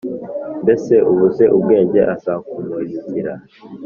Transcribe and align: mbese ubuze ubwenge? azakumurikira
mbese 0.63 0.93
ubuze 1.11 1.43
ubwenge? 1.55 1.99
azakumurikira 2.13 3.33